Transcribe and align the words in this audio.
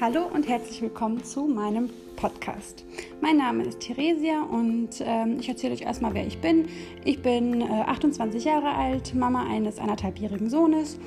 Hallo 0.00 0.26
und 0.32 0.46
herzlich 0.46 0.80
willkommen 0.80 1.24
zu 1.24 1.48
meinem 1.48 1.90
Podcast. 2.14 2.84
Mein 3.20 3.36
Name 3.36 3.64
ist 3.64 3.80
Theresia 3.80 4.44
und 4.44 4.90
ähm, 5.00 5.38
ich 5.40 5.48
erzähle 5.48 5.74
euch 5.74 5.82
erstmal, 5.82 6.14
wer 6.14 6.24
ich 6.24 6.40
bin. 6.40 6.68
Ich 7.04 7.20
bin 7.20 7.62
äh, 7.62 7.64
28 7.64 8.44
Jahre 8.44 8.68
alt, 8.68 9.12
Mama 9.16 9.44
eines 9.50 9.80
anderthalbjährigen 9.80 10.50
Sohnes 10.50 11.00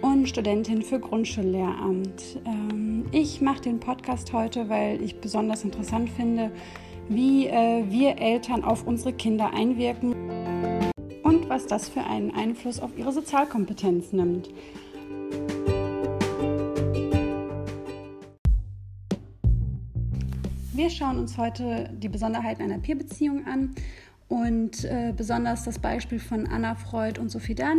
und 0.00 0.28
Studentin 0.28 0.82
für 0.82 1.00
Grundschullehramt. 1.00 2.40
Ähm, 2.46 3.06
ich 3.10 3.40
mache 3.40 3.62
den 3.62 3.80
Podcast 3.80 4.32
heute, 4.32 4.68
weil 4.68 5.02
ich 5.02 5.20
besonders 5.20 5.64
interessant 5.64 6.08
finde, 6.10 6.52
wie 7.08 7.48
äh, 7.48 7.84
wir 7.88 8.18
Eltern 8.18 8.62
auf 8.62 8.86
unsere 8.86 9.12
Kinder 9.12 9.52
einwirken 9.54 10.14
und 11.24 11.48
was 11.48 11.66
das 11.66 11.88
für 11.88 12.04
einen 12.04 12.32
Einfluss 12.32 12.78
auf 12.78 12.96
ihre 12.96 13.10
Sozialkompetenz 13.10 14.12
nimmt. 14.12 14.50
Wir 20.76 20.90
schauen 20.90 21.18
uns 21.18 21.38
heute 21.38 21.88
die 21.94 22.10
Besonderheiten 22.10 22.60
einer 22.60 22.76
Peerbeziehung 22.76 23.46
an 23.46 23.74
und 24.28 24.84
äh, 24.84 25.14
besonders 25.16 25.64
das 25.64 25.78
Beispiel 25.78 26.18
von 26.18 26.46
Anna 26.46 26.74
Freud 26.74 27.18
und 27.18 27.30
Sophie 27.30 27.54
Dann. 27.54 27.78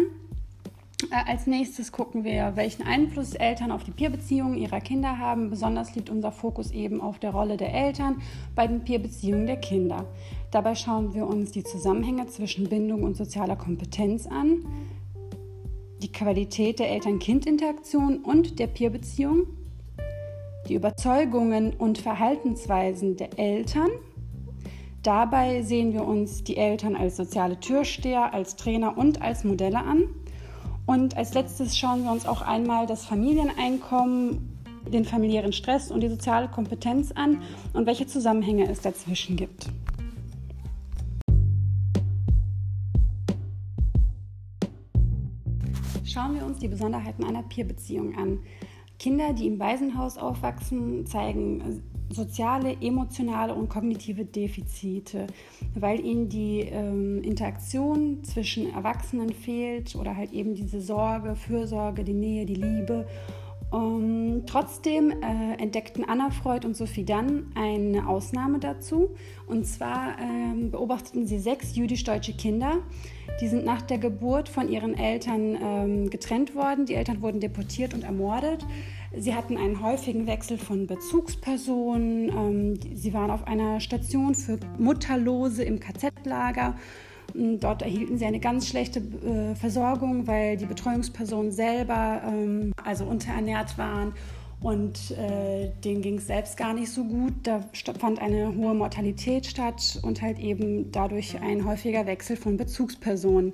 Äh, 1.11 1.29
als 1.29 1.45
nächstes 1.45 1.91
gucken 1.91 2.23
wir, 2.23 2.53
welchen 2.55 2.87
Einfluss 2.87 3.35
Eltern 3.35 3.71
auf 3.71 3.83
die 3.83 3.91
Peerbeziehungen 3.91 4.57
ihrer 4.57 4.81
Kinder 4.81 5.19
haben. 5.19 5.51
Besonders 5.51 5.93
liegt 5.93 6.09
unser 6.09 6.31
Fokus 6.31 6.71
eben 6.71 6.99
auf 6.99 7.19
der 7.19 7.29
Rolle 7.29 7.55
der 7.55 7.71
Eltern 7.71 8.19
bei 8.55 8.65
den 8.65 8.83
Peerbeziehungen 8.83 9.45
der 9.45 9.57
Kinder. 9.57 10.07
Dabei 10.49 10.73
schauen 10.73 11.13
wir 11.13 11.27
uns 11.27 11.51
die 11.51 11.63
Zusammenhänge 11.63 12.25
zwischen 12.25 12.67
Bindung 12.67 13.03
und 13.03 13.15
sozialer 13.15 13.57
Kompetenz 13.57 14.25
an, 14.25 14.65
die 16.01 16.11
Qualität 16.11 16.79
der 16.79 16.89
Eltern-Kind-Interaktion 16.89 18.23
und 18.23 18.57
der 18.57 18.65
Peerbeziehung 18.65 19.45
die 20.67 20.75
Überzeugungen 20.75 21.73
und 21.73 21.97
Verhaltensweisen 21.97 23.15
der 23.15 23.39
Eltern. 23.39 23.89
Dabei 25.03 25.61
sehen 25.61 25.93
wir 25.93 26.03
uns 26.03 26.43
die 26.43 26.57
Eltern 26.57 26.95
als 26.95 27.15
soziale 27.15 27.59
Türsteher, 27.59 28.33
als 28.33 28.55
Trainer 28.57 28.97
und 28.97 29.21
als 29.21 29.43
Modelle 29.43 29.79
an. 29.79 30.03
Und 30.85 31.15
als 31.17 31.33
letztes 31.33 31.77
schauen 31.77 32.03
wir 32.03 32.11
uns 32.11 32.25
auch 32.25 32.41
einmal 32.41 32.87
das 32.87 33.05
Familieneinkommen, 33.05 34.57
den 34.91 35.05
familiären 35.05 35.53
Stress 35.53 35.91
und 35.91 36.01
die 36.01 36.09
soziale 36.09 36.47
Kompetenz 36.47 37.11
an 37.11 37.41
und 37.73 37.85
welche 37.85 38.07
Zusammenhänge 38.07 38.69
es 38.69 38.81
dazwischen 38.81 39.35
gibt. 39.35 39.69
Schauen 46.05 46.35
wir 46.35 46.45
uns 46.45 46.59
die 46.59 46.67
Besonderheiten 46.67 47.23
einer 47.25 47.43
Peerbeziehung 47.43 48.17
an. 48.17 48.39
Kinder, 48.99 49.33
die 49.33 49.47
im 49.47 49.59
Waisenhaus 49.59 50.17
aufwachsen, 50.17 51.05
zeigen 51.05 51.83
soziale, 52.09 52.77
emotionale 52.81 53.53
und 53.53 53.69
kognitive 53.69 54.25
Defizite, 54.25 55.27
weil 55.75 56.03
ihnen 56.03 56.29
die 56.29 56.61
ähm, 56.61 57.21
Interaktion 57.21 58.23
zwischen 58.23 58.73
Erwachsenen 58.73 59.33
fehlt 59.33 59.95
oder 59.95 60.15
halt 60.15 60.31
eben 60.31 60.55
diese 60.55 60.81
Sorge, 60.81 61.35
Fürsorge, 61.35 62.03
die 62.03 62.13
Nähe, 62.13 62.45
die 62.45 62.55
Liebe. 62.55 63.07
Um, 63.69 64.45
trotzdem 64.45 65.11
äh, 65.11 65.61
entdeckten 65.61 66.07
Anna 66.07 66.29
Freud 66.29 66.65
und 66.65 66.77
Sophie 66.77 67.03
Dann 67.03 67.51
eine 67.53 68.07
Ausnahme 68.07 68.59
dazu. 68.59 69.09
Und 69.45 69.65
zwar 69.65 70.17
ähm, 70.19 70.71
beobachteten 70.71 71.27
sie 71.27 71.37
sechs 71.37 71.75
jüdisch-deutsche 71.75 72.31
Kinder. 72.31 72.77
Die 73.41 73.49
sind 73.49 73.65
nach 73.65 73.81
der 73.81 73.97
Geburt 73.97 74.47
von 74.47 74.69
ihren 74.69 74.97
Eltern 74.97 75.57
ähm, 75.61 76.09
getrennt 76.09 76.55
worden. 76.55 76.85
Die 76.85 76.95
Eltern 76.95 77.21
wurden 77.21 77.41
deportiert 77.41 77.93
und 77.93 78.05
ermordet. 78.05 78.65
Sie 79.17 79.35
hatten 79.35 79.57
einen 79.57 79.81
häufigen 79.81 80.27
Wechsel 80.27 80.57
von 80.57 80.87
Bezugspersonen. 80.87 82.29
Ähm, 82.29 82.95
sie 82.95 83.13
waren 83.13 83.29
auf 83.29 83.47
einer 83.47 83.81
Station 83.81 84.33
für 84.33 84.59
Mutterlose 84.77 85.63
im 85.63 85.81
KZ-Lager. 85.81 86.75
Dort 87.59 87.83
erhielten 87.83 88.17
sie 88.17 88.25
eine 88.25 88.39
ganz 88.39 88.67
schlechte 88.67 88.99
äh, 88.99 89.55
Versorgung, 89.55 90.25
weil 90.25 90.57
die 90.57 90.65
Betreuungspersonen 90.65 91.51
selber 91.51 92.21
ähm, 92.25 92.73
also 92.83 93.05
unterernährt 93.05 93.77
waren 93.77 94.13
und 94.59 95.11
äh, 95.11 95.69
denen 95.83 96.01
ging 96.01 96.17
es 96.17 96.27
selbst 96.27 96.57
gar 96.57 96.73
nicht 96.73 96.91
so 96.91 97.03
gut. 97.03 97.33
Da 97.43 97.63
fand 97.99 98.19
eine 98.19 98.55
hohe 98.55 98.73
Mortalität 98.73 99.45
statt 99.45 99.99
und 100.01 100.21
halt 100.21 100.39
eben 100.39 100.91
dadurch 100.91 101.39
ein 101.39 101.65
häufiger 101.65 102.07
Wechsel 102.07 102.37
von 102.37 102.57
Bezugspersonen. 102.57 103.53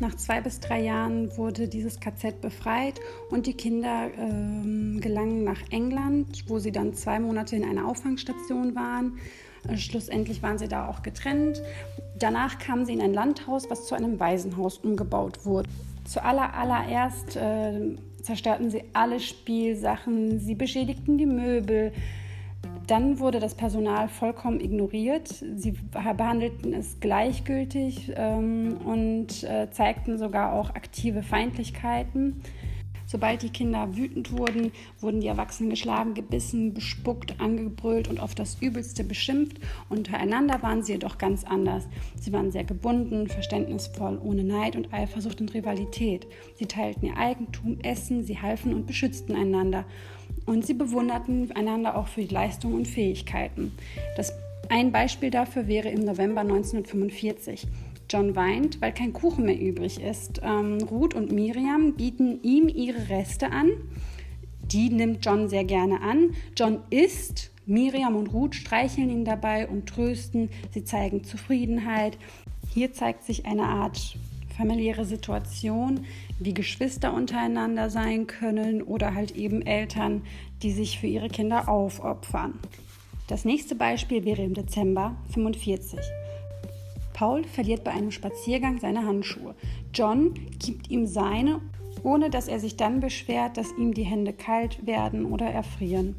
Nach 0.00 0.16
zwei 0.16 0.40
bis 0.40 0.58
drei 0.58 0.82
Jahren 0.82 1.36
wurde 1.36 1.68
dieses 1.68 2.00
KZ 2.00 2.40
befreit 2.40 3.00
und 3.30 3.46
die 3.46 3.54
Kinder 3.54 4.06
äh, 4.06 4.98
gelangen 4.98 5.44
nach 5.44 5.60
England, 5.70 6.44
wo 6.48 6.58
sie 6.58 6.72
dann 6.72 6.94
zwei 6.94 7.20
Monate 7.20 7.54
in 7.56 7.64
einer 7.64 7.86
Auffangstation 7.86 8.74
waren. 8.74 9.18
Äh, 9.68 9.76
schlussendlich 9.76 10.42
waren 10.42 10.58
sie 10.58 10.68
da 10.68 10.88
auch 10.88 11.02
getrennt. 11.02 11.62
Danach 12.18 12.58
kamen 12.58 12.86
sie 12.86 12.92
in 12.92 13.00
ein 13.00 13.14
Landhaus, 13.14 13.68
was 13.70 13.86
zu 13.86 13.94
einem 13.94 14.20
Waisenhaus 14.20 14.78
umgebaut 14.78 15.44
wurde. 15.44 15.68
Zuallererst 16.04 17.36
äh, 17.36 17.96
zerstörten 18.22 18.70
sie 18.70 18.84
alle 18.92 19.20
Spielsachen, 19.20 20.38
sie 20.40 20.54
beschädigten 20.54 21.18
die 21.18 21.26
Möbel, 21.26 21.92
dann 22.86 23.20
wurde 23.20 23.38
das 23.38 23.54
Personal 23.54 24.08
vollkommen 24.08 24.60
ignoriert. 24.60 25.28
Sie 25.28 25.72
behandelten 25.72 26.74
es 26.74 26.98
gleichgültig 27.00 28.12
ähm, 28.16 28.76
und 28.84 29.44
äh, 29.44 29.70
zeigten 29.70 30.18
sogar 30.18 30.52
auch 30.52 30.70
aktive 30.70 31.22
Feindlichkeiten. 31.22 32.42
Sobald 33.12 33.42
die 33.42 33.50
Kinder 33.50 33.94
wütend 33.94 34.32
wurden, 34.32 34.72
wurden 34.98 35.20
die 35.20 35.26
Erwachsenen 35.26 35.68
geschlagen, 35.68 36.14
gebissen, 36.14 36.72
bespuckt, 36.72 37.38
angebrüllt 37.42 38.08
und 38.08 38.18
auf 38.18 38.34
das 38.34 38.56
Übelste 38.62 39.04
beschimpft. 39.04 39.58
Untereinander 39.90 40.62
waren 40.62 40.82
sie 40.82 40.92
jedoch 40.92 41.18
ganz 41.18 41.44
anders. 41.44 41.86
Sie 42.18 42.32
waren 42.32 42.50
sehr 42.50 42.64
gebunden, 42.64 43.28
verständnisvoll, 43.28 44.18
ohne 44.24 44.44
Neid 44.44 44.76
und 44.76 44.94
Eifersucht 44.94 45.42
und 45.42 45.52
Rivalität. 45.52 46.26
Sie 46.54 46.64
teilten 46.64 47.04
ihr 47.04 47.18
Eigentum, 47.18 47.80
Essen, 47.82 48.24
sie 48.24 48.40
halfen 48.40 48.72
und 48.72 48.86
beschützten 48.86 49.36
einander. 49.36 49.84
Und 50.46 50.64
sie 50.64 50.72
bewunderten 50.72 51.52
einander 51.52 51.98
auch 51.98 52.08
für 52.08 52.22
die 52.22 52.32
Leistungen 52.32 52.76
und 52.76 52.88
Fähigkeiten. 52.88 53.72
Das 54.16 54.32
ein 54.70 54.90
Beispiel 54.90 55.30
dafür 55.30 55.68
wäre 55.68 55.90
im 55.90 56.06
November 56.06 56.40
1945. 56.40 57.66
John 58.12 58.36
weint, 58.36 58.82
weil 58.82 58.92
kein 58.92 59.14
Kuchen 59.14 59.46
mehr 59.46 59.58
übrig 59.58 59.98
ist. 60.02 60.42
Ähm, 60.42 60.78
Ruth 60.90 61.14
und 61.14 61.32
Miriam 61.32 61.94
bieten 61.94 62.42
ihm 62.42 62.68
ihre 62.68 63.08
Reste 63.08 63.50
an. 63.50 63.70
Die 64.64 64.90
nimmt 64.90 65.24
John 65.24 65.48
sehr 65.48 65.64
gerne 65.64 66.02
an. 66.02 66.34
John 66.54 66.80
isst. 66.90 67.50
Miriam 67.64 68.16
und 68.16 68.34
Ruth 68.34 68.54
streicheln 68.54 69.08
ihn 69.08 69.24
dabei 69.24 69.66
und 69.66 69.86
trösten. 69.86 70.50
Sie 70.72 70.84
zeigen 70.84 71.24
Zufriedenheit. 71.24 72.18
Hier 72.74 72.92
zeigt 72.92 73.24
sich 73.24 73.46
eine 73.46 73.64
Art 73.64 74.16
familiäre 74.56 75.06
Situation, 75.06 76.04
wie 76.38 76.52
Geschwister 76.52 77.14
untereinander 77.14 77.88
sein 77.88 78.26
können 78.26 78.82
oder 78.82 79.14
halt 79.14 79.36
eben 79.36 79.62
Eltern, 79.62 80.22
die 80.62 80.72
sich 80.72 80.98
für 80.98 81.06
ihre 81.06 81.28
Kinder 81.28 81.68
aufopfern. 81.68 82.58
Das 83.28 83.46
nächste 83.46 83.74
Beispiel 83.74 84.24
wäre 84.26 84.42
im 84.42 84.52
Dezember 84.52 85.16
45. 85.32 85.98
Paul 87.22 87.44
verliert 87.44 87.84
bei 87.84 87.92
einem 87.92 88.10
Spaziergang 88.10 88.80
seine 88.80 89.06
Handschuhe. 89.06 89.54
John 89.94 90.34
gibt 90.58 90.90
ihm 90.90 91.06
seine, 91.06 91.60
ohne 92.02 92.30
dass 92.30 92.48
er 92.48 92.58
sich 92.58 92.76
dann 92.76 92.98
beschwert, 92.98 93.56
dass 93.56 93.70
ihm 93.78 93.94
die 93.94 94.02
Hände 94.02 94.32
kalt 94.32 94.84
werden 94.88 95.26
oder 95.26 95.46
erfrieren. 95.46 96.16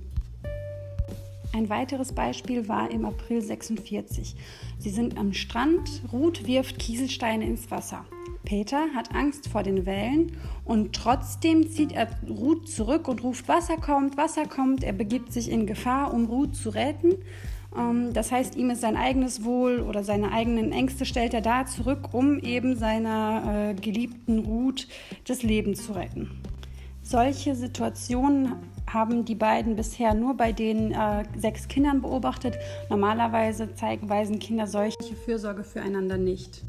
Ein 1.51 1.67
weiteres 1.67 2.13
Beispiel 2.13 2.69
war 2.69 2.89
im 2.89 3.03
April 3.03 3.41
46. 3.41 4.37
Sie 4.79 4.89
sind 4.89 5.17
am 5.17 5.33
Strand, 5.33 6.03
Ruth 6.13 6.47
wirft 6.47 6.79
Kieselsteine 6.79 7.45
ins 7.47 7.69
Wasser. 7.69 8.05
Peter 8.45 8.87
hat 8.95 9.13
Angst 9.13 9.49
vor 9.49 9.63
den 9.63 9.85
Wellen 9.85 10.37
und 10.63 10.95
trotzdem 10.95 11.69
zieht 11.69 11.91
er 11.91 12.07
Ruth 12.29 12.69
zurück 12.69 13.09
und 13.09 13.23
ruft, 13.23 13.49
Wasser 13.49 13.75
kommt, 13.75 14.15
Wasser 14.15 14.45
kommt. 14.45 14.85
Er 14.85 14.93
begibt 14.93 15.33
sich 15.33 15.51
in 15.51 15.67
Gefahr, 15.67 16.13
um 16.13 16.27
Ruth 16.27 16.55
zu 16.55 16.69
retten. 16.69 17.15
Ähm, 17.77 18.13
das 18.13 18.31
heißt, 18.31 18.55
ihm 18.55 18.69
ist 18.69 18.81
sein 18.81 18.97
eigenes 18.97 19.43
Wohl 19.43 19.79
oder 19.79 20.03
seine 20.03 20.31
eigenen 20.31 20.71
Ängste 20.71 21.05
stellt 21.05 21.33
er 21.33 21.41
da 21.41 21.65
zurück, 21.65 22.09
um 22.13 22.39
eben 22.39 22.75
seiner 22.75 23.71
äh, 23.71 23.73
geliebten 23.73 24.39
Ruth 24.39 24.87
das 25.27 25.43
Leben 25.43 25.75
zu 25.75 25.93
retten. 25.93 26.29
Solche 27.01 27.55
Situationen 27.55 28.53
haben 28.87 29.25
die 29.25 29.35
beiden 29.35 29.75
bisher 29.75 30.13
nur 30.13 30.37
bei 30.37 30.51
den 30.51 30.91
äh, 30.91 31.23
sechs 31.35 31.67
Kindern 31.67 32.01
beobachtet. 32.01 32.57
Normalerweise 32.89 33.73
zeigen, 33.75 34.07
weisen 34.09 34.39
Kinder 34.39 34.67
solche 34.67 35.15
Fürsorge 35.25 35.63
füreinander 35.63 36.17
nicht. 36.17 36.61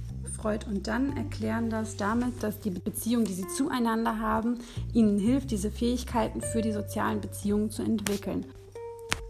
Freud 0.44 0.66
und 0.68 0.88
dann 0.88 1.16
erklären 1.16 1.70
das 1.70 1.96
damit, 1.96 2.42
dass 2.42 2.60
die 2.60 2.70
Beziehung, 2.70 3.24
die 3.24 3.32
sie 3.32 3.46
zueinander 3.46 4.18
haben, 4.18 4.58
ihnen 4.92 5.18
hilft, 5.18 5.50
diese 5.50 5.70
Fähigkeiten 5.70 6.40
für 6.40 6.60
die 6.60 6.72
sozialen 6.72 7.20
Beziehungen 7.20 7.70
zu 7.70 7.82
entwickeln. 7.82 8.44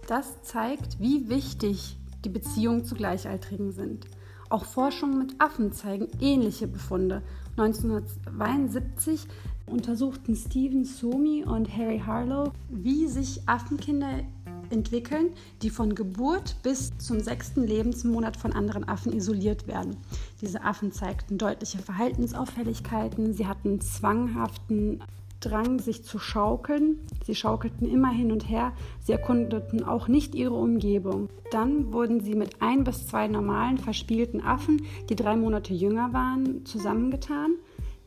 Das 0.07 0.43
zeigt, 0.43 1.01
wie 1.01 1.29
wichtig 1.29 1.97
die 2.25 2.29
Beziehungen 2.29 2.85
zu 2.85 2.95
Gleichaltrigen 2.95 3.73
sind. 3.73 4.07
Auch 4.51 4.67
Forschungen 4.67 5.19
mit 5.19 5.41
Affen 5.41 5.73
zeigen 5.73 6.09
ähnliche 6.21 6.67
Befunde. 6.67 7.23
1972 7.57 9.27
untersuchten 9.67 10.37
Stephen 10.37 10.85
Suomi 10.85 11.45
und 11.45 11.75
Harry 11.75 12.03
Harlow, 12.05 12.53
wie 12.69 13.07
sich 13.07 13.49
Affenkinder 13.49 14.21
entwickeln, 14.71 15.31
die 15.63 15.71
von 15.71 15.95
Geburt 15.95 16.57
bis 16.63 16.97
zum 16.99 17.21
sechsten 17.21 17.67
Lebensmonat 17.67 18.37
von 18.37 18.53
anderen 18.53 18.87
Affen 18.87 19.13
isoliert 19.13 19.67
werden. 19.67 19.97
Diese 20.41 20.63
Affen 20.63 20.93
zeigten 20.93 21.39
deutliche 21.39 21.79
Verhaltensauffälligkeiten, 21.79 23.33
sie 23.33 23.47
hatten 23.47 23.81
zwanghaften 23.81 25.03
Drang, 25.45 25.79
sich 25.79 26.05
zu 26.05 26.19
schaukeln. 26.19 27.01
Sie 27.25 27.35
schaukelten 27.35 27.89
immer 27.89 28.11
hin 28.11 28.33
und 28.33 28.49
her. 28.49 28.73
Sie 29.01 29.13
erkundeten 29.13 29.85
auch 29.85 30.09
nicht 30.09 30.35
ihre 30.35 30.55
Umgebung. 30.55 31.29
Dann 31.51 31.93
wurden 31.93 32.21
sie 32.21 32.35
mit 32.35 32.63
ein 32.63 32.85
bis 32.85 33.07
zwei 33.07 33.29
normalen, 33.29 33.79
verspielten 33.79 34.41
Affen, 34.41 34.83
die 35.09 35.17
drei 35.17 35.37
Monate 35.37 35.75
jünger 35.75 36.13
waren, 36.13 36.65
zusammengetan. 36.65 37.57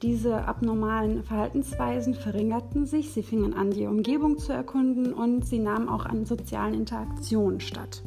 Diese 0.01 0.45
abnormalen 0.45 1.23
Verhaltensweisen 1.23 2.13
verringerten 2.13 2.85
sich, 2.85 3.11
sie 3.11 3.23
fingen 3.23 3.53
an, 3.53 3.71
die 3.71 3.87
Umgebung 3.87 4.37
zu 4.37 4.53
erkunden 4.53 5.11
und 5.11 5.45
sie 5.45 5.59
nahmen 5.59 5.89
auch 5.89 6.05
an 6.05 6.25
sozialen 6.25 6.75
Interaktionen 6.75 7.59
statt. 7.59 8.03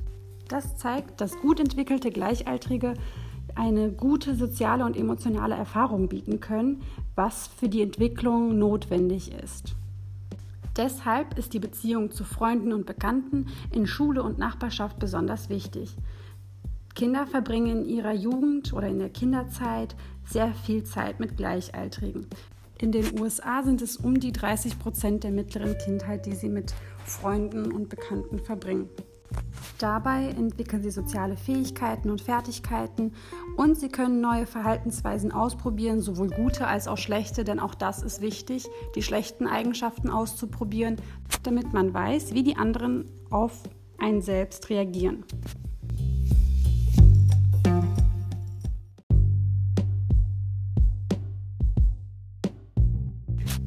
Das 0.47 0.77
zeigt, 0.77 1.21
dass 1.21 1.41
gut 1.41 1.59
entwickelte 1.61 2.11
Gleichaltrige 2.11 2.95
eine 3.61 3.93
gute 3.93 4.35
soziale 4.35 4.87
und 4.87 4.97
emotionale 4.97 5.55
Erfahrung 5.55 6.09
bieten 6.09 6.41
können, 6.41 6.81
was 7.15 7.47
für 7.47 7.69
die 7.69 7.83
Entwicklung 7.83 8.59
notwendig 8.59 9.33
ist. 9.33 9.75
Deshalb 10.79 11.37
ist 11.37 11.53
die 11.53 11.59
Beziehung 11.59 12.11
zu 12.11 12.25
Freunden 12.25 12.73
und 12.73 12.87
Bekannten 12.87 13.49
in 13.71 13.87
Schule 13.87 14.23
und 14.23 14.39
Nachbarschaft 14.39 14.99
besonders 14.99 15.51
wichtig. 15.51 15.95
Kinder 16.95 17.27
verbringen 17.27 17.83
in 17.83 17.89
ihrer 17.89 18.15
Jugend 18.15 18.73
oder 18.73 18.89
in 18.89 18.99
der 18.99 19.11
Kinderzeit 19.11 19.95
sehr 20.25 20.55
viel 20.55 20.85
Zeit 20.85 21.21
mit 21.21 21.37
Gleichaltrigen. 21.37 22.27
In 22.79 22.93
den 22.93 23.21
USA 23.21 23.63
sind 23.63 23.83
es 23.83 23.99
um 23.99 24.19
die 24.19 24.33
30 24.33 24.79
Prozent 24.79 25.23
der 25.23 25.33
mittleren 25.33 25.77
Kindheit, 25.77 26.25
die 26.25 26.35
sie 26.35 26.49
mit 26.49 26.73
Freunden 27.05 27.73
und 27.73 27.91
Bekannten 27.91 28.39
verbringen. 28.39 28.89
Dabei 29.81 30.29
entwickeln 30.37 30.83
sie 30.83 30.91
soziale 30.91 31.39
Fähigkeiten 31.39 32.11
und 32.11 32.21
Fertigkeiten 32.21 33.15
und 33.57 33.79
sie 33.79 33.89
können 33.89 34.21
neue 34.21 34.45
Verhaltensweisen 34.45 35.33
ausprobieren, 35.33 36.03
sowohl 36.03 36.29
gute 36.29 36.67
als 36.67 36.87
auch 36.87 36.99
schlechte, 36.99 37.45
denn 37.45 37.59
auch 37.59 37.75
das 37.75 38.03
ist 38.03 38.21
wichtig, 38.21 38.69
die 38.95 39.03
schlechten 39.03 39.47
Eigenschaften 39.47 40.11
auszuprobieren, 40.11 40.97
damit 41.45 41.73
man 41.73 41.95
weiß, 41.95 42.35
wie 42.35 42.43
die 42.43 42.57
anderen 42.57 43.07
auf 43.31 43.63
einen 43.99 44.21
selbst 44.21 44.69
reagieren. 44.69 45.25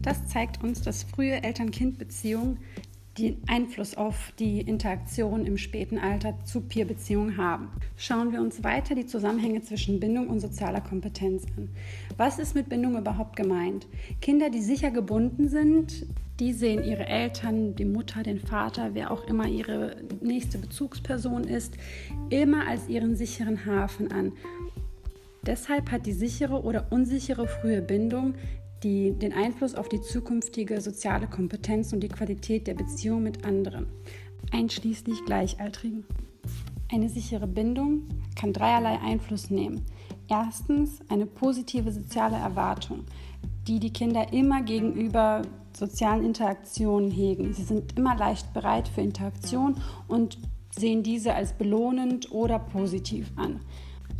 Das 0.03 0.27
zeigt 0.27 0.61
uns, 0.61 0.81
dass 0.81 1.03
frühe 1.03 1.41
Eltern-Kind-Beziehungen 1.41 2.59
den 3.17 3.37
Einfluss 3.47 3.95
auf 3.95 4.33
die 4.39 4.61
Interaktion 4.61 5.45
im 5.45 5.57
späten 5.57 5.99
Alter 5.99 6.33
zu 6.45 6.61
Peer-Beziehungen 6.61 7.37
haben. 7.37 7.69
Schauen 7.95 8.31
wir 8.31 8.41
uns 8.41 8.63
weiter 8.63 8.95
die 8.95 9.05
Zusammenhänge 9.05 9.61
zwischen 9.61 9.99
Bindung 9.99 10.29
und 10.29 10.39
sozialer 10.39 10.81
Kompetenz 10.81 11.45
an. 11.55 11.69
Was 12.17 12.39
ist 12.39 12.55
mit 12.55 12.69
Bindung 12.69 12.97
überhaupt 12.97 13.35
gemeint? 13.35 13.85
Kinder, 14.19 14.49
die 14.49 14.61
sicher 14.61 14.89
gebunden 14.89 15.47
sind, 15.47 16.07
die 16.39 16.53
sehen 16.53 16.83
ihre 16.83 17.05
Eltern, 17.05 17.75
die 17.75 17.85
Mutter, 17.85 18.23
den 18.23 18.39
Vater, 18.39 18.91
wer 18.93 19.11
auch 19.11 19.27
immer 19.27 19.47
ihre 19.47 19.97
nächste 20.21 20.57
Bezugsperson 20.57 21.43
ist, 21.43 21.75
immer 22.31 22.67
als 22.67 22.89
ihren 22.89 23.15
sicheren 23.15 23.67
Hafen 23.67 24.11
an. 24.11 24.31
Deshalb 25.45 25.91
hat 25.91 26.05
die 26.07 26.13
sichere 26.13 26.63
oder 26.63 26.87
unsichere 26.89 27.47
frühe 27.47 27.81
Bindung 27.81 28.33
die, 28.83 29.11
den 29.11 29.33
Einfluss 29.33 29.75
auf 29.75 29.89
die 29.89 30.01
zukünftige 30.01 30.81
soziale 30.81 31.27
Kompetenz 31.27 31.93
und 31.93 32.01
die 32.01 32.09
Qualität 32.09 32.67
der 32.67 32.73
Beziehung 32.73 33.23
mit 33.23 33.45
anderen, 33.45 33.87
einschließlich 34.51 35.23
Gleichaltrigen. 35.25 36.05
Eine 36.91 37.09
sichere 37.09 37.47
Bindung 37.47 38.03
kann 38.35 38.53
dreierlei 38.53 38.99
Einfluss 38.99 39.49
nehmen. 39.49 39.85
Erstens 40.29 40.99
eine 41.09 41.25
positive 41.25 41.91
soziale 41.91 42.37
Erwartung, 42.37 43.05
die 43.67 43.79
die 43.79 43.93
Kinder 43.93 44.31
immer 44.31 44.61
gegenüber 44.61 45.41
sozialen 45.75 46.23
Interaktionen 46.23 47.09
hegen. 47.09 47.53
Sie 47.53 47.63
sind 47.63 47.97
immer 47.97 48.15
leicht 48.15 48.53
bereit 48.53 48.87
für 48.87 49.01
Interaktion 49.01 49.75
und 50.07 50.37
sehen 50.77 51.03
diese 51.03 51.33
als 51.33 51.53
belohnend 51.53 52.31
oder 52.31 52.59
positiv 52.59 53.31
an. 53.35 53.59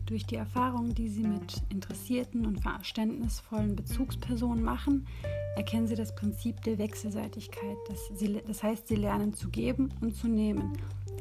Durch 0.06 0.26
die 0.26 0.36
Erfahrungen, 0.36 0.94
die 0.94 1.08
Sie 1.08 1.24
mit 1.24 1.62
interessierten 1.70 2.46
und 2.46 2.60
verständnisvollen 2.60 3.76
Bezugspersonen 3.76 4.64
machen, 4.64 5.08
erkennen 5.56 5.88
Sie 5.88 5.96
das 5.96 6.14
Prinzip 6.14 6.62
der 6.64 6.78
Wechselseitigkeit. 6.78 7.78
Das, 7.88 8.12
Sie, 8.14 8.42
das 8.46 8.64
heißt, 8.64 8.88
Sie 8.88 8.96
lernen 8.96 9.34
zu 9.34 9.50
geben 9.50 9.94
und 10.02 10.16
zu 10.16 10.28
nehmen, 10.28 10.74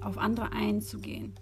auf 0.02 0.18
andere 0.18 0.52
einzugehen. 0.52 1.34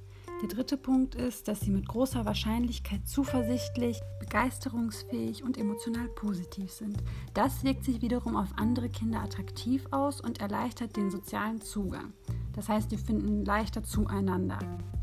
Der 0.42 0.48
dritte 0.48 0.78
Punkt 0.78 1.14
ist, 1.14 1.48
dass 1.48 1.60
Sie 1.60 1.70
mit 1.70 1.86
großer 1.86 2.24
Wahrscheinlichkeit 2.24 3.06
zuversichtlich, 3.06 4.00
begeisterungsfähig 4.20 5.42
und 5.42 5.58
emotional 5.58 6.08
positiv 6.08 6.70
sind. 6.70 6.96
Das 7.34 7.62
wirkt 7.62 7.84
sich 7.84 8.00
wiederum 8.00 8.36
auf 8.36 8.48
andere 8.56 8.88
Kinder 8.88 9.20
attraktiv 9.20 9.86
aus 9.90 10.20
und 10.20 10.40
erleichtert 10.40 10.96
den 10.96 11.10
sozialen 11.10 11.60
Zugang. 11.60 12.14
Das 12.54 12.68
heißt, 12.68 12.90
wir 12.90 12.98
finden 12.98 13.44
leichter 13.44 13.82
zueinander. 13.82 14.58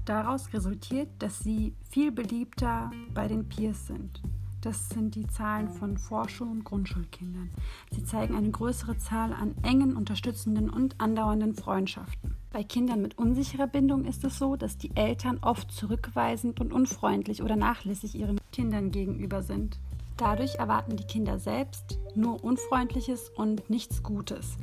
Daraus 0.07 0.53
resultiert, 0.53 1.09
dass 1.19 1.39
sie 1.39 1.73
viel 1.89 2.13
beliebter 2.13 2.91
bei 3.13 3.27
den 3.27 3.49
Peers 3.49 3.87
sind. 3.87 4.21
Das 4.61 4.87
sind 4.87 5.15
die 5.15 5.27
Zahlen 5.27 5.67
von 5.67 5.97
Vorschul- 5.97 6.47
und 6.47 6.63
Grundschulkindern. 6.63 7.49
Sie 7.91 8.05
zeigen 8.05 8.33
eine 8.33 8.49
größere 8.49 8.97
Zahl 8.97 9.33
an 9.33 9.53
engen, 9.63 9.97
unterstützenden 9.97 10.69
und 10.69 10.95
andauernden 11.01 11.55
Freundschaften. 11.55 12.35
Bei 12.53 12.63
Kindern 12.63 13.01
mit 13.01 13.17
unsicherer 13.17 13.67
Bindung 13.67 14.05
ist 14.05 14.23
es 14.23 14.37
so, 14.37 14.55
dass 14.55 14.77
die 14.77 14.95
Eltern 14.95 15.39
oft 15.41 15.73
zurückweisend 15.73 16.61
und 16.61 16.71
unfreundlich 16.71 17.43
oder 17.43 17.57
nachlässig 17.57 18.15
ihren 18.15 18.39
Kindern 18.53 18.91
gegenüber 18.91 19.43
sind. 19.43 19.77
Dadurch 20.15 20.55
erwarten 20.55 20.95
die 20.95 21.03
Kinder 21.03 21.37
selbst 21.37 21.99
nur 22.15 22.45
Unfreundliches 22.45 23.29
und 23.35 23.69
nichts 23.69 24.03
Gutes. 24.03 24.55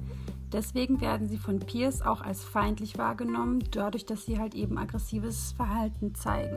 Deswegen 0.55 1.01
werden 1.01 1.27
sie 1.29 1.37
von 1.37 1.59
Peers 1.59 2.01
auch 2.01 2.21
als 2.21 2.45
feindlich 2.45 2.97
wahrgenommen, 2.97 3.65
dadurch, 3.73 4.07
dass 4.07 4.25
sie 4.25 4.39
halt 4.39 4.55
eben 4.55 4.79
aggressives 4.79 5.51
Verhalten 5.51 6.15
zeigen. 6.15 6.57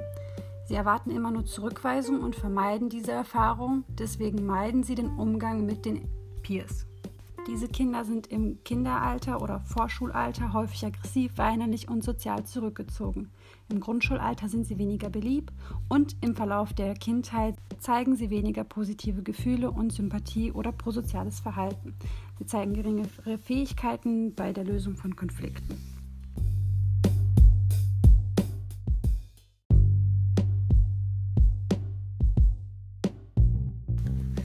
Sie 0.67 0.75
erwarten 0.75 1.09
immer 1.09 1.31
nur 1.31 1.45
Zurückweisung 1.45 2.19
und 2.19 2.35
vermeiden 2.35 2.89
diese 2.89 3.11
Erfahrung, 3.11 3.85
deswegen 3.97 4.45
meiden 4.45 4.83
sie 4.83 4.93
den 4.93 5.17
Umgang 5.17 5.65
mit 5.65 5.85
den 5.85 6.07
Peers. 6.43 6.85
Diese 7.47 7.67
Kinder 7.69 8.05
sind 8.05 8.27
im 8.27 8.63
Kinderalter 8.63 9.41
oder 9.41 9.61
Vorschulalter 9.61 10.53
häufig 10.53 10.85
aggressiv, 10.85 11.35
weinerlich 11.37 11.89
und 11.89 12.03
sozial 12.03 12.43
zurückgezogen. 12.43 13.31
Im 13.67 13.79
Grundschulalter 13.79 14.47
sind 14.47 14.67
sie 14.67 14.77
weniger 14.77 15.09
beliebt 15.09 15.53
und 15.89 16.17
im 16.21 16.35
Verlauf 16.35 16.73
der 16.73 16.93
Kindheit 16.93 17.55
zeigen 17.79 18.15
sie 18.15 18.29
weniger 18.29 18.63
positive 18.63 19.23
Gefühle 19.23 19.71
und 19.71 19.91
Sympathie 19.91 20.51
oder 20.51 20.71
prosoziales 20.71 21.39
Verhalten. 21.39 21.93
Sie 22.37 22.45
zeigen 22.45 22.73
geringere 22.73 23.37
Fähigkeiten 23.37 24.33
bei 24.35 24.53
der 24.53 24.63
Lösung 24.63 24.95
von 24.95 25.15
Konflikten. 25.15 25.75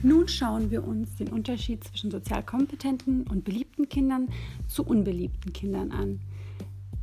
Nun 0.05 0.27
schauen 0.27 0.69
wir 0.69 0.85
uns 0.85 1.15
den 1.15 1.29
Unterschied 1.29 1.81
zwischen 1.85 2.11
sozial 2.11 2.43
kompetenten 2.43 3.25
und 3.25 3.45
beliebten 3.45 3.87
Kindern 3.87 4.27
zu 4.67 4.83
unbeliebten 4.83 5.53
Kindern 5.53 5.91
an. 5.91 6.19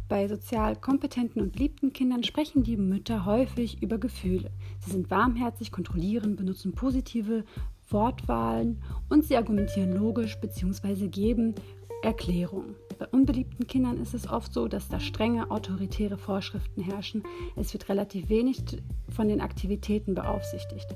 Bei 0.07 0.29
sozial 0.29 0.77
kompetenten 0.77 1.41
und 1.41 1.53
beliebten 1.53 1.95
Kindern 1.95 2.25
sprechen 2.25 2.63
die 2.63 2.77
Mütter 2.77 3.25
häufig 3.25 3.81
über 3.81 3.97
Gefühle. 3.97 4.51
Sie 4.81 4.91
sind 4.93 5.11
warmherzig, 5.11 5.71
kontrollieren, 5.71 6.37
benutzen 6.37 6.73
positive 6.73 7.45
Wortwahlen 7.89 8.83
und 9.09 9.25
sie 9.25 9.37
argumentieren 9.37 9.93
logisch 9.93 10.41
bzw. 10.41 11.09
geben 11.09 11.55
Erklärungen. 12.03 12.77
Bei 12.99 13.07
unbeliebten 13.09 13.67
Kindern 13.67 13.99
ist 14.01 14.15
es 14.15 14.29
oft 14.29 14.53
so, 14.55 14.69
dass 14.69 14.89
da 14.89 15.01
strenge 15.01 15.51
autoritäre 15.51 16.17
Vorschriften 16.17 16.83
herrschen. 16.83 17.23
Es 17.57 17.73
wird 17.75 17.89
relativ 17.89 18.29
wenig 18.29 18.63
von 19.09 19.29
den 19.29 19.41
Aktivitäten 19.41 20.15
beaufsichtigt. 20.15 20.87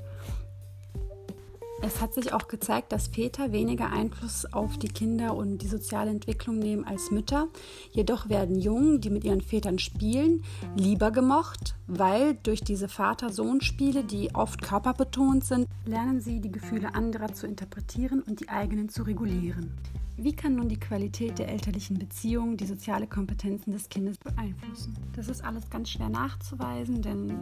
Es 1.85 2.01
hat 2.01 2.15
sich 2.15 2.33
auch 2.33 2.47
gezeigt, 2.47 2.91
dass 2.91 3.09
Väter 3.09 3.51
weniger 3.51 3.91
Einfluss 3.91 4.51
auf 4.51 4.75
die 4.79 4.87
Kinder 4.87 5.35
und 5.35 5.59
die 5.59 5.67
soziale 5.67 6.09
Entwicklung 6.09 6.57
nehmen 6.57 6.83
als 6.83 7.11
Mütter. 7.11 7.47
Jedoch 7.91 8.27
werden 8.27 8.59
Jungen, 8.59 9.01
die 9.01 9.11
mit 9.11 9.23
ihren 9.23 9.41
Vätern 9.41 9.77
spielen, 9.77 10.43
lieber 10.75 11.11
gemocht, 11.11 11.75
weil 11.85 12.39
durch 12.41 12.61
diese 12.61 12.87
Vater-Sohn-Spiele, 12.87 14.03
die 14.03 14.33
oft 14.33 14.63
körperbetont 14.63 15.45
sind, 15.45 15.67
lernen 15.85 16.21
sie 16.21 16.39
die 16.41 16.51
Gefühle 16.51 16.95
anderer 16.95 17.31
zu 17.35 17.45
interpretieren 17.45 18.23
und 18.23 18.39
die 18.39 18.49
eigenen 18.49 18.89
zu 18.89 19.03
regulieren. 19.03 19.71
Wie 20.17 20.33
kann 20.33 20.55
nun 20.55 20.69
die 20.69 20.79
Qualität 20.79 21.39
der 21.39 21.49
elterlichen 21.49 21.97
Beziehung 21.97 22.55
die 22.55 22.65
soziale 22.65 23.05
Kompetenzen 23.05 23.71
des 23.73 23.89
Kindes 23.89 24.17
beeinflussen? 24.17 24.95
Das 25.13 25.27
ist 25.27 25.43
alles 25.43 25.69
ganz 25.69 25.89
schwer 25.89 26.07
nachzuweisen, 26.07 27.01
denn 27.01 27.33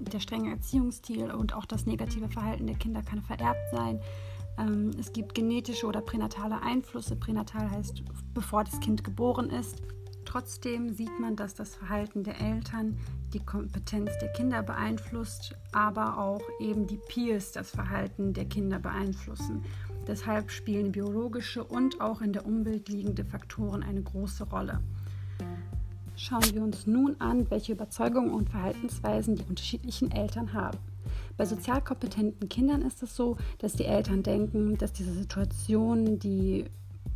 der 0.00 0.18
strenge 0.18 0.50
Erziehungsstil 0.50 1.30
und 1.30 1.54
auch 1.54 1.66
das 1.66 1.86
negative 1.86 2.28
Verhalten 2.28 2.66
der 2.66 2.76
Kinder 2.76 3.02
kann 3.02 3.22
vererbt 3.22 3.70
sein. 3.70 4.00
Ähm, 4.58 4.90
es 4.98 5.12
gibt 5.12 5.36
genetische 5.36 5.86
oder 5.86 6.00
pränatale 6.00 6.60
Einflüsse. 6.62 7.14
Pränatal 7.14 7.70
heißt, 7.70 8.02
bevor 8.34 8.64
das 8.64 8.80
Kind 8.80 9.04
geboren 9.04 9.50
ist. 9.50 9.82
Trotzdem 10.24 10.92
sieht 10.92 11.20
man, 11.20 11.36
dass 11.36 11.54
das 11.54 11.76
Verhalten 11.76 12.24
der 12.24 12.40
Eltern 12.40 12.98
die 13.32 13.38
Kompetenz 13.38 14.10
der 14.20 14.32
Kinder 14.32 14.62
beeinflusst, 14.62 15.56
aber 15.72 16.18
auch 16.18 16.42
eben 16.58 16.86
die 16.88 16.98
Peers 17.08 17.52
das 17.52 17.70
Verhalten 17.70 18.34
der 18.34 18.46
Kinder 18.46 18.80
beeinflussen. 18.80 19.64
Deshalb 20.06 20.50
spielen 20.50 20.92
biologische 20.92 21.64
und 21.64 22.00
auch 22.00 22.20
in 22.20 22.32
der 22.32 22.46
Umwelt 22.46 22.88
liegende 22.88 23.24
Faktoren 23.24 23.82
eine 23.82 24.02
große 24.02 24.44
Rolle. 24.44 24.80
Schauen 26.14 26.54
wir 26.54 26.62
uns 26.62 26.86
nun 26.86 27.16
an, 27.18 27.50
welche 27.50 27.72
Überzeugungen 27.72 28.30
und 28.30 28.48
Verhaltensweisen 28.48 29.36
die 29.36 29.44
unterschiedlichen 29.44 30.10
Eltern 30.12 30.52
haben. 30.52 30.78
Bei 31.36 31.44
sozial 31.44 31.82
kompetenten 31.82 32.48
Kindern 32.48 32.82
ist 32.82 33.02
es 33.02 33.14
so, 33.14 33.36
dass 33.58 33.74
die 33.74 33.84
Eltern 33.84 34.22
denken, 34.22 34.78
dass 34.78 34.92
diese 34.92 35.12
Situation, 35.12 36.18
die 36.18 36.64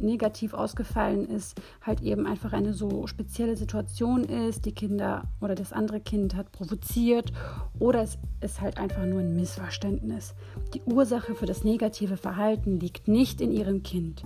negativ 0.00 0.54
ausgefallen 0.54 1.28
ist, 1.28 1.61
halt 1.83 2.00
eben 2.02 2.26
einfach 2.26 2.52
eine 2.52 2.73
so 2.73 3.07
spezielle 3.07 3.57
Situation 3.57 4.25
ist, 4.25 4.64
die 4.64 4.73
Kinder 4.73 5.25
oder 5.40 5.54
das 5.54 5.73
andere 5.73 6.00
Kind 6.00 6.35
hat 6.35 6.52
provoziert 6.52 7.33
oder 7.78 8.02
es 8.02 8.19
ist 8.40 8.61
halt 8.61 8.78
einfach 8.78 9.04
nur 9.07 9.21
ein 9.21 9.37
Missverständnis. 9.37 10.35
Die 10.75 10.83
Ursache 10.83 11.35
für 11.35 11.47
das 11.47 11.64
negative 11.64 12.16
Verhalten 12.16 12.80
liegt 12.80 13.09
nicht 13.09 13.40
in 13.40 13.52
ihrem 13.52 13.83
Kind. 13.83 14.23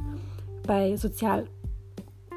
Bei 0.66 0.96
sozial 0.96 1.46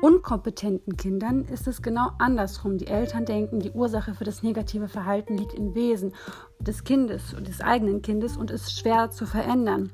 unkompetenten 0.02 0.96
Kindern 0.98 1.46
ist 1.46 1.68
es 1.68 1.82
genau 1.82 2.10
andersrum. 2.20 2.78
Die 2.78 2.88
Eltern 2.88 3.26
denken, 3.26 3.60
die 3.60 3.72
Ursache 3.72 4.14
für 4.14 4.24
das 4.24 4.44
negative 4.44 4.88
Verhalten 4.88 5.38
liegt 5.38 5.54
im 5.54 5.76
Wesen 5.76 6.14
des 6.60 6.84
Kindes 6.84 7.34
und 7.34 7.48
des 7.48 7.62
eigenen 7.62 8.02
Kindes 8.02 8.38
und 8.38 8.52
ist 8.52 8.78
schwer 8.78 9.10
zu 9.10 9.26
verändern. 9.26 9.92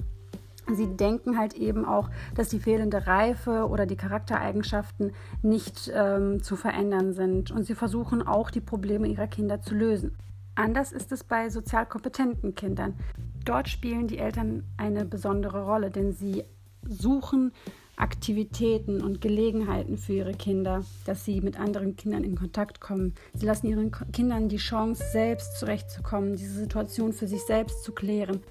Sie 0.71 0.87
denken 0.95 1.37
halt 1.37 1.55
eben 1.55 1.85
auch, 1.85 2.09
dass 2.35 2.49
die 2.49 2.59
fehlende 2.59 3.05
Reife 3.05 3.67
oder 3.67 3.85
die 3.85 3.97
Charaktereigenschaften 3.97 5.11
nicht 5.41 5.91
ähm, 5.93 6.41
zu 6.41 6.55
verändern 6.55 7.13
sind. 7.13 7.51
Und 7.51 7.63
sie 7.65 7.75
versuchen 7.75 8.25
auch, 8.25 8.49
die 8.49 8.61
Probleme 8.61 9.07
ihrer 9.07 9.27
Kinder 9.27 9.61
zu 9.61 9.75
lösen. 9.75 10.15
Anders 10.55 10.91
ist 10.91 11.11
es 11.11 11.23
bei 11.23 11.49
sozial 11.49 11.85
kompetenten 11.85 12.55
Kindern. 12.55 12.95
Dort 13.43 13.67
spielen 13.67 14.07
die 14.07 14.19
Eltern 14.19 14.63
eine 14.77 15.03
besondere 15.03 15.65
Rolle, 15.65 15.89
denn 15.89 16.13
sie 16.13 16.43
suchen 16.87 17.51
Aktivitäten 17.95 19.01
und 19.01 19.21
Gelegenheiten 19.21 19.97
für 19.97 20.13
ihre 20.13 20.33
Kinder, 20.33 20.83
dass 21.05 21.25
sie 21.25 21.41
mit 21.41 21.59
anderen 21.59 21.95
Kindern 21.95 22.23
in 22.23 22.35
Kontakt 22.35 22.81
kommen. 22.81 23.13
Sie 23.33 23.45
lassen 23.45 23.67
ihren 23.67 23.91
Kindern 24.11 24.49
die 24.49 24.57
Chance, 24.57 25.03
selbst 25.11 25.59
zurechtzukommen, 25.59 26.35
diese 26.35 26.55
Situation 26.55 27.13
für 27.13 27.27
sich 27.27 27.43
selbst 27.43 27.83
zu 27.83 27.91
klären. 27.91 28.41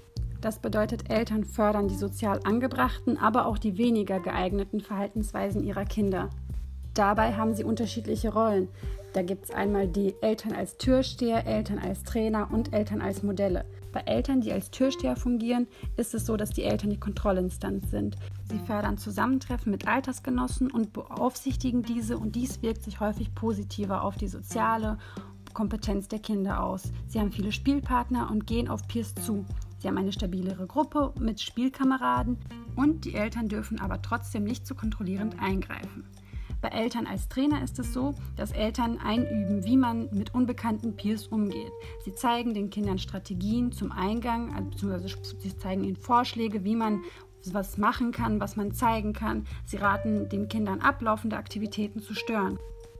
Das 0.43 0.59
bedeutet, 0.59 1.09
Eltern 1.09 1.45
fördern 1.45 1.87
die 1.87 1.95
sozial 1.95 2.41
angebrachten, 2.43 3.17
aber 3.17 3.45
auch 3.45 3.57
die 3.57 3.77
weniger 3.77 4.19
geeigneten 4.19 4.81
Verhaltensweisen 4.81 5.63
ihrer 5.63 5.85
Kinder. 5.85 6.31
Dabei 6.93 7.35
haben 7.35 7.55
sie 7.55 7.63
unterschiedliche 7.63 8.33
Rollen. 8.33 8.67
Da 9.13 9.21
gibt 9.21 9.45
es 9.45 9.51
einmal 9.51 9.87
die 9.87 10.15
Eltern 10.21 10.51
als 10.51 10.75
Türsteher, 10.77 11.47
Eltern 11.47 11.79
als 11.79 12.03
Trainer 12.03 12.49
und 12.51 12.73
Eltern 12.73 12.99
als 12.99 13.23
Modelle. 13.23 13.63
Bei 13.93 14.01
Eltern, 14.01 14.41
die 14.41 14.51
als 14.51 14.69
Türsteher 14.69 15.15
fungieren, 15.15 15.65
ist 15.95 16.13
es 16.13 16.25
so, 16.25 16.35
dass 16.35 16.49
die 16.49 16.63
Eltern 16.63 16.89
die 16.89 16.99
Kontrollinstanz 16.99 17.89
sind. 17.89 18.17
Sie 18.49 18.59
fördern 18.59 18.97
Zusammentreffen 18.97 19.71
mit 19.71 19.87
Altersgenossen 19.87 20.69
und 20.69 20.91
beaufsichtigen 20.91 21.83
diese 21.83 22.17
und 22.17 22.35
dies 22.35 22.61
wirkt 22.61 22.83
sich 22.83 22.99
häufig 22.99 23.33
positiver 23.33 24.03
auf 24.03 24.17
die 24.17 24.27
soziale 24.27 24.97
Kompetenz 25.53 26.09
der 26.09 26.19
Kinder 26.19 26.61
aus. 26.61 26.91
Sie 27.07 27.21
haben 27.21 27.31
viele 27.31 27.53
Spielpartner 27.53 28.29
und 28.29 28.45
gehen 28.45 28.67
auf 28.67 28.85
Peers 28.89 29.15
zu. 29.15 29.45
Sie 29.83 29.89
haben 29.89 29.97
eine 29.97 30.13
stabilere 30.13 30.65
Gruppe 30.65 31.11
mit 31.19 31.41
Spielkameraden 31.41 32.37
und 32.77 33.03
die 33.03 33.15
Eltern 33.15 33.49
dürfen 33.49 33.81
aber 33.81 34.01
trotzdem 34.01 34.45
nicht 34.45 34.65
zu 34.65 34.75
kontrollierend 34.75 35.41
eingreifen. 35.41 36.05
Bei 36.61 36.69
Eltern 36.69 37.05
als 37.05 37.27
Trainer 37.27 37.61
ist 37.61 37.77
es 37.79 37.91
so, 37.91 38.15
dass 38.37 38.53
Eltern 38.53 38.97
einüben, 38.99 39.65
wie 39.65 39.75
man 39.75 40.07
mit 40.13 40.33
unbekannten 40.33 40.95
Peers 40.95 41.27
umgeht. 41.27 41.73
Sie 42.05 42.15
zeigen 42.15 42.53
den 42.53 42.69
Kindern 42.69 42.97
Strategien 42.97 43.73
zum 43.73 43.91
Eingang, 43.91 44.55
also 44.55 44.69
beziehungsweise 44.69 45.17
sie 45.39 45.57
zeigen 45.57 45.83
ihnen 45.83 45.97
Vorschläge, 45.97 46.63
wie 46.63 46.77
man 46.77 47.01
was 47.51 47.77
machen 47.77 48.13
kann, 48.13 48.39
was 48.39 48.55
man 48.55 48.71
zeigen 48.71 49.11
kann. 49.11 49.45
Sie 49.65 49.75
raten 49.75 50.29
den 50.29 50.47
Kindern 50.47 50.79
ab, 50.79 51.01
laufende 51.01 51.35
Aktivitäten 51.35 51.99
zu 52.01 52.13
stören. 52.13 52.57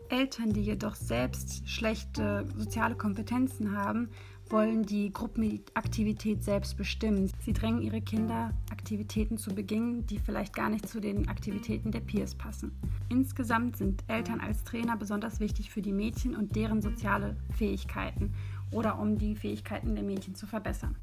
Eltern, 0.09 0.51
die 0.51 0.61
jedoch 0.61 0.95
selbst 0.95 1.67
schlechte 1.67 2.45
soziale 2.57 2.95
Kompetenzen 2.95 3.75
haben, 3.75 4.09
wollen 4.53 4.83
die 4.83 5.11
Gruppenaktivität 5.11 6.43
selbst 6.43 6.77
bestimmen. 6.77 7.29
Sie 7.39 7.53
drängen 7.53 7.81
ihre 7.81 8.01
Kinder, 8.01 8.51
Aktivitäten 8.71 9.39
zu 9.39 9.53
beginnen, 9.53 10.05
die 10.05 10.19
vielleicht 10.19 10.55
gar 10.55 10.69
nicht 10.69 10.87
zu 10.87 11.01
den 11.01 11.27
Aktivitäten 11.27 11.91
der 11.91 12.01
Peers 12.01 12.35
passen. 12.35 12.71
Insgesamt 13.09 13.77
sind 13.77 14.03
Eltern 14.07 14.39
als 14.39 14.63
Trainer 14.63 14.95
besonders 14.95 15.39
wichtig 15.39 15.71
für 15.71 15.81
die 15.81 15.91
Mädchen 15.91 16.35
und 16.35 16.55
deren 16.55 16.83
soziale 16.83 17.35
Fähigkeiten 17.57 18.31
oder 18.71 18.99
um 18.99 19.17
die 19.17 19.35
Fähigkeiten 19.35 19.95
der 19.95 20.03
Mädchen 20.03 20.35
zu 20.35 20.45
verbessern. 20.45 20.95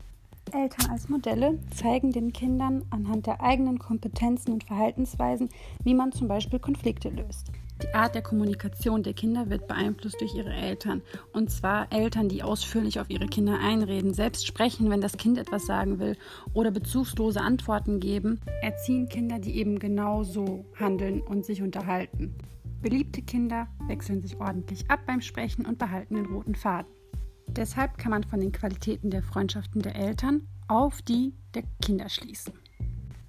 Eltern 0.52 0.90
als 0.90 1.08
Modelle 1.08 1.58
zeigen 1.74 2.12
den 2.12 2.32
Kindern 2.32 2.84
anhand 2.90 3.26
der 3.26 3.42
eigenen 3.42 3.80
Kompetenzen 3.80 4.52
und 4.52 4.64
Verhaltensweisen, 4.64 5.48
wie 5.82 5.94
man 5.94 6.12
zum 6.12 6.28
Beispiel 6.28 6.60
Konflikte 6.60 7.08
löst. 7.10 7.50
Die 7.82 7.94
Art 7.94 8.14
der 8.14 8.22
Kommunikation 8.22 9.02
der 9.02 9.14
Kinder 9.14 9.48
wird 9.48 9.66
beeinflusst 9.66 10.20
durch 10.20 10.34
ihre 10.34 10.52
Eltern. 10.52 11.02
Und 11.32 11.50
zwar 11.50 11.90
Eltern, 11.92 12.28
die 12.28 12.42
ausführlich 12.42 13.00
auf 13.00 13.08
ihre 13.08 13.26
Kinder 13.26 13.58
einreden, 13.58 14.12
selbst 14.12 14.46
sprechen, 14.46 14.90
wenn 14.90 15.00
das 15.00 15.16
Kind 15.16 15.38
etwas 15.38 15.66
sagen 15.66 15.98
will 15.98 16.16
oder 16.52 16.70
bezugslose 16.70 17.40
Antworten 17.40 18.00
geben, 18.00 18.40
erziehen 18.60 19.08
Kinder, 19.08 19.38
die 19.38 19.56
eben 19.56 19.78
genau 19.78 20.22
so 20.22 20.64
handeln 20.78 21.22
und 21.22 21.44
sich 21.44 21.62
unterhalten. 21.62 22.34
Beliebte 22.82 23.22
Kinder 23.22 23.66
wechseln 23.88 24.22
sich 24.22 24.40
ordentlich 24.40 24.90
ab 24.90 25.00
beim 25.06 25.20
Sprechen 25.20 25.66
und 25.66 25.78
behalten 25.78 26.14
den 26.16 26.26
roten 26.26 26.54
Faden. 26.54 26.90
Deshalb 27.48 27.98
kann 27.98 28.10
man 28.10 28.24
von 28.24 28.40
den 28.40 28.52
Qualitäten 28.52 29.10
der 29.10 29.22
Freundschaften 29.22 29.82
der 29.82 29.96
Eltern 29.96 30.46
auf 30.68 31.02
die 31.02 31.34
der 31.54 31.64
Kinder 31.82 32.08
schließen. 32.08 32.59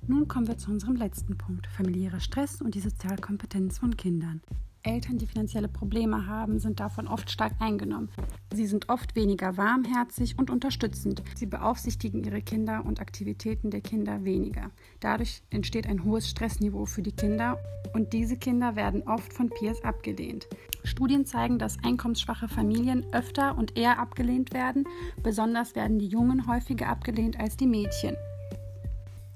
Nun 0.08 0.28
kommen 0.28 0.48
wir 0.48 0.58
zu 0.58 0.72
unserem 0.72 0.96
letzten 0.96 1.38
Punkt, 1.38 1.68
familiärer 1.68 2.20
Stress 2.20 2.62
und 2.62 2.74
die 2.74 2.82
Sozialkompetenz 2.82 3.78
von 3.78 3.96
Kindern. 3.96 4.42
Eltern, 4.84 5.20
die 5.20 5.28
finanzielle 5.28 5.68
Probleme 5.68 6.26
haben, 6.26 6.60
sind 6.60 6.80
davon 6.80 7.08
oft 7.08 7.30
stark 7.30 7.54
eingenommen. 7.60 8.10
Sie 8.52 8.66
sind 8.66 8.90
oft 8.90 9.16
weniger 9.16 9.58
warmherzig 9.58 10.40
und 10.40 10.50
unterstützend. 10.50 11.22
Sie 11.36 11.46
beaufsichtigen 11.46 12.24
ihre 12.24 12.42
Kinder 12.42 12.84
und 12.84 13.00
Aktivitäten 13.00 13.70
der 13.70 13.82
Kinder 13.82 14.24
weniger. 14.24 14.72
Dadurch 15.00 15.44
entsteht 15.52 15.86
ein 15.86 16.04
hohes 16.04 16.28
Stressniveau 16.28 16.86
für 16.86 17.04
die 17.04 17.12
Kinder 17.12 17.60
und 17.94 18.12
diese 18.14 18.38
Kinder 18.38 18.76
werden 18.76 19.04
oft 19.04 19.32
von 19.34 19.50
Peers 19.50 19.84
abgelehnt. 19.84 20.48
Studien 20.84 21.28
zeigen, 21.28 21.60
dass 21.60 21.78
einkommensschwache 21.84 22.48
Familien 22.48 23.06
öfter 23.14 23.56
und 23.58 23.78
eher 23.78 24.00
abgelehnt 24.00 24.52
werden. 24.52 24.86
Besonders 25.22 25.76
werden 25.76 26.00
die 26.00 26.08
Jungen 26.08 26.48
häufiger 26.48 26.90
abgelehnt 26.90 27.40
als 27.40 27.56
die 27.56 27.68
Mädchen. 27.68 28.16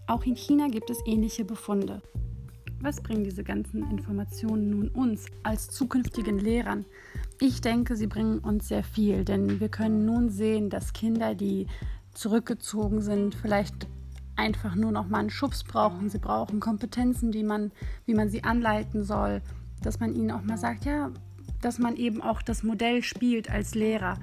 Auch 0.07 0.24
in 0.24 0.35
China 0.35 0.67
gibt 0.67 0.91
es 0.91 1.00
ähnliche 1.07 1.45
Befunde. 1.45 2.01
Was 2.79 3.01
bringen 3.01 3.24
diese 3.24 3.43
ganzen 3.43 3.89
Informationen 3.89 4.69
nun 4.69 4.89
uns 4.89 5.25
als 5.41 5.69
zukünftigen 5.69 6.38
Lehrern? 6.38 6.85
Ich 7.39 7.59
denke, 7.62 7.95
sie 7.95 8.05
bringen 8.05 8.38
uns 8.38 8.67
sehr 8.67 8.83
viel, 8.83 9.25
denn 9.25 9.59
wir 9.59 9.69
können 9.69 10.05
nun 10.05 10.29
sehen, 10.29 10.69
dass 10.69 10.93
Kinder, 10.93 11.33
die 11.33 11.65
zurückgezogen 12.13 13.01
sind, 13.01 13.33
vielleicht 13.33 13.88
einfach 14.35 14.75
nur 14.75 14.91
noch 14.91 15.07
mal 15.07 15.19
einen 15.19 15.31
Schubs 15.31 15.63
brauchen. 15.63 16.09
Sie 16.09 16.19
brauchen 16.19 16.59
Kompetenzen, 16.59 17.31
die 17.31 17.43
man, 17.43 17.71
wie 18.05 18.13
man 18.13 18.29
sie 18.29 18.43
anleiten 18.43 19.03
soll, 19.03 19.41
dass 19.81 20.00
man 20.00 20.13
ihnen 20.13 20.29
auch 20.29 20.43
mal 20.43 20.59
sagt, 20.59 20.85
ja, 20.85 21.12
dass 21.62 21.79
man 21.79 21.95
eben 21.95 22.21
auch 22.21 22.43
das 22.43 22.62
Modell 22.62 23.01
spielt 23.01 23.50
als 23.50 23.74
Lehrer, 23.74 24.19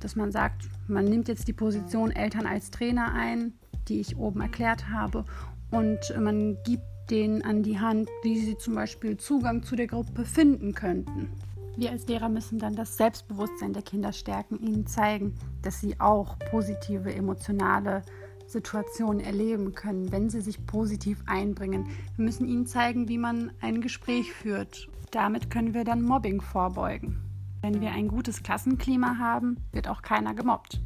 dass 0.00 0.16
man 0.16 0.32
sagt, 0.32 0.68
man 0.88 1.04
nimmt 1.04 1.28
jetzt 1.28 1.46
die 1.46 1.52
Position 1.52 2.10
Eltern 2.10 2.46
als 2.46 2.72
Trainer 2.72 3.12
ein, 3.12 3.52
die 3.90 4.00
ich 4.00 4.16
oben 4.16 4.40
erklärt 4.40 4.88
habe. 4.88 5.24
Und 5.70 5.98
man 6.18 6.56
gibt 6.64 6.84
denen 7.10 7.42
an 7.42 7.62
die 7.62 7.78
Hand, 7.78 8.08
wie 8.22 8.38
sie 8.38 8.56
zum 8.56 8.74
Beispiel 8.74 9.16
Zugang 9.16 9.62
zu 9.62 9.76
der 9.76 9.88
Gruppe 9.88 10.24
finden 10.24 10.74
könnten. 10.74 11.28
Wir 11.76 11.90
als 11.90 12.06
Lehrer 12.06 12.28
müssen 12.28 12.58
dann 12.58 12.76
das 12.76 12.96
Selbstbewusstsein 12.96 13.72
der 13.72 13.82
Kinder 13.82 14.12
stärken, 14.12 14.58
ihnen 14.58 14.86
zeigen, 14.86 15.34
dass 15.62 15.80
sie 15.80 15.98
auch 16.00 16.38
positive 16.50 17.12
emotionale 17.12 18.02
Situationen 18.46 19.20
erleben 19.20 19.74
können, 19.74 20.10
wenn 20.10 20.28
sie 20.28 20.40
sich 20.40 20.66
positiv 20.66 21.22
einbringen. 21.26 21.86
Wir 22.16 22.24
müssen 22.24 22.46
ihnen 22.46 22.66
zeigen, 22.66 23.08
wie 23.08 23.18
man 23.18 23.52
ein 23.60 23.80
Gespräch 23.80 24.32
führt. 24.32 24.88
Damit 25.12 25.50
können 25.50 25.74
wir 25.74 25.84
dann 25.84 26.02
Mobbing 26.02 26.40
vorbeugen. 26.40 27.20
Wenn 27.62 27.80
wir 27.80 27.92
ein 27.92 28.08
gutes 28.08 28.42
Klassenklima 28.42 29.18
haben, 29.18 29.56
wird 29.72 29.88
auch 29.88 30.02
keiner 30.02 30.34
gemobbt. 30.34 30.80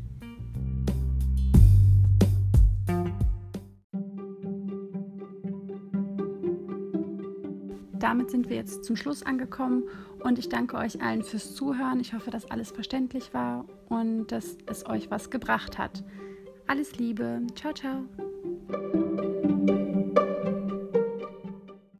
Damit 8.05 8.31
sind 8.31 8.51
wir 8.51 8.57
jetzt 8.57 8.85
zum 8.85 8.97
Schluss 8.97 9.23
angekommen 9.23 9.85
und 10.23 10.39
ich 10.39 10.51
danke 10.51 10.77
euch 10.77 11.01
allen 11.01 11.23
fürs 11.23 11.55
Zuhören. 11.55 12.01
Ich 12.01 12.13
hoffe, 12.13 12.31
dass 12.31 12.51
alles 12.51 12.71
verständlich 12.71 13.33
war 13.33 13.65
und 13.89 14.27
dass 14.27 14.59
es 14.67 14.85
euch 14.85 15.11
was 15.11 15.31
gebracht 15.31 15.79
hat. 15.79 16.05
Alles 16.67 16.99
Liebe. 16.99 17.41
Ciao, 17.55 17.73
ciao. 17.73 18.05